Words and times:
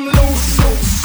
People, 0.00 0.14
can 0.14 0.99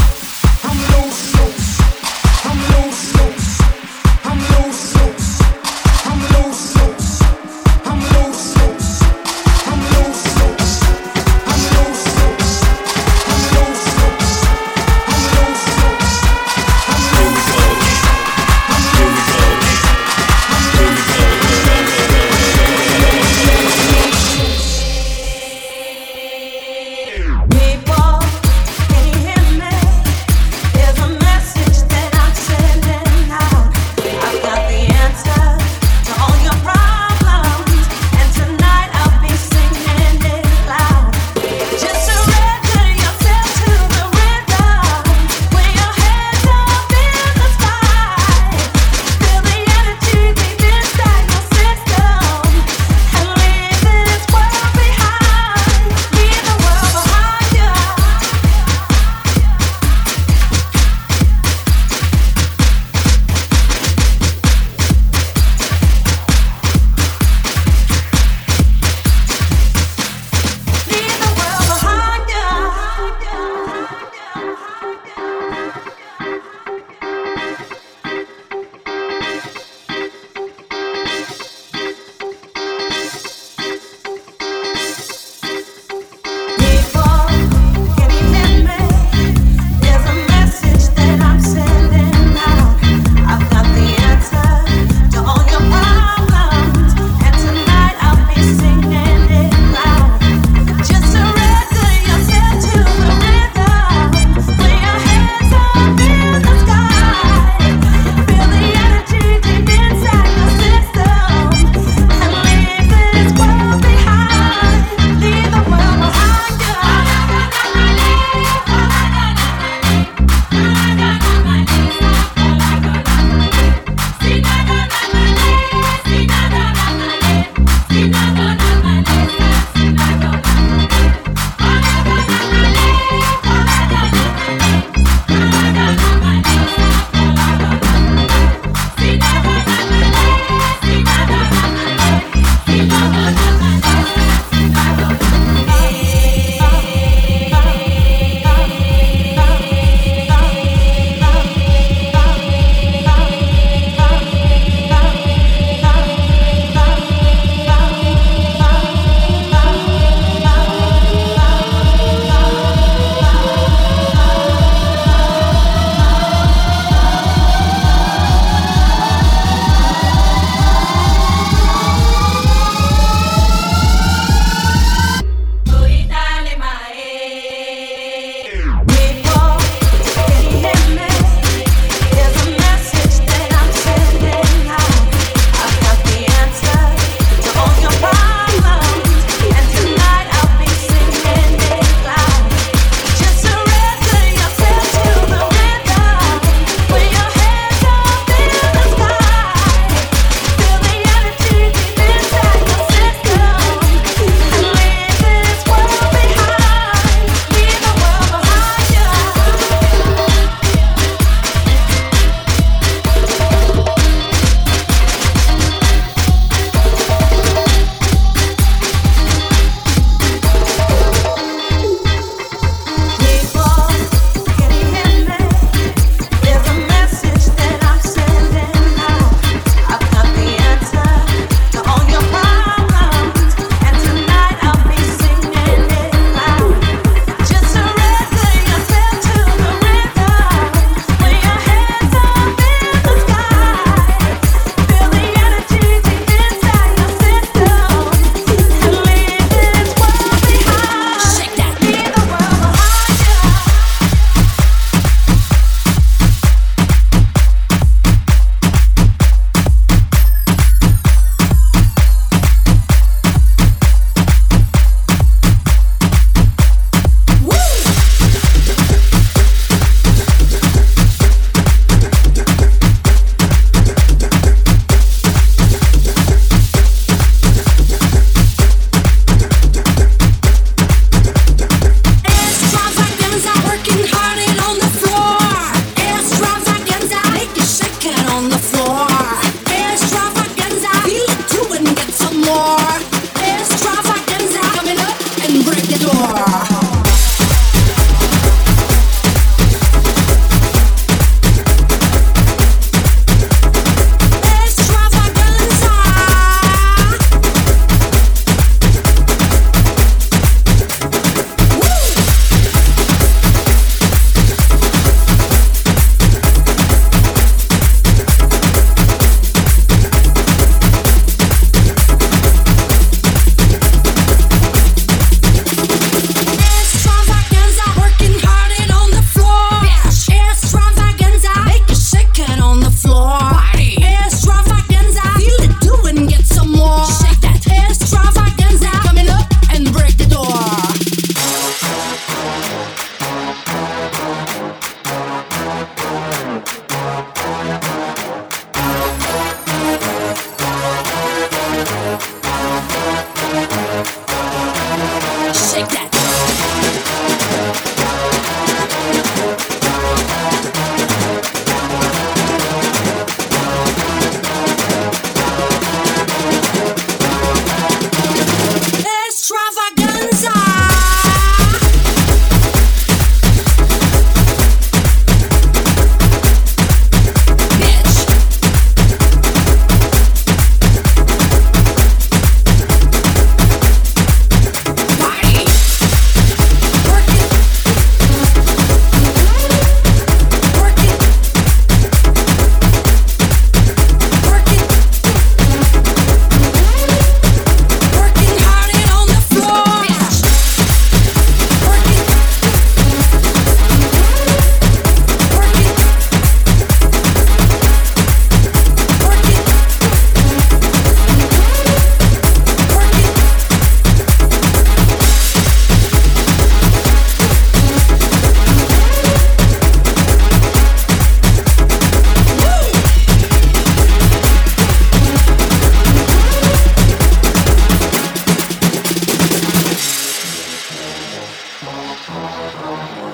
Música 432.35 433.25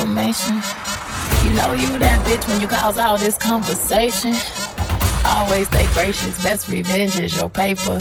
information. 0.00 0.54
You 1.44 1.50
know 1.56 1.72
you 1.72 1.98
that 1.98 2.24
bitch 2.24 2.46
when 2.48 2.60
you 2.60 2.68
cause 2.68 2.96
all 2.98 3.18
this 3.18 3.36
conversation. 3.36 4.34
Always 5.24 5.66
stay 5.68 5.86
gracious, 5.92 6.42
best 6.42 6.68
revenge 6.68 7.18
is 7.18 7.36
your 7.36 7.50
paper. 7.50 8.00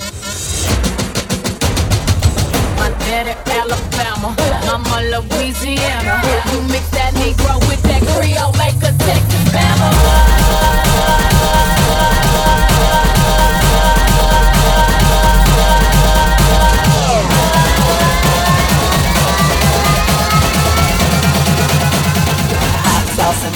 My 2.79 2.89
daddy 3.03 3.35
Alabama, 3.51 4.35
mama 4.65 5.01
Louisiana. 5.11 6.21
You 6.51 6.61
mix 6.71 6.89
that 6.91 7.13
Negro 7.15 7.59
with 7.67 7.83
that 7.83 8.01
Creole, 8.15 8.53
make 8.55 8.79
a 8.79 8.95
Texas 8.97 9.45
Bama. 9.51 10.39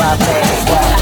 My 0.03 0.17
baby. 0.17 0.92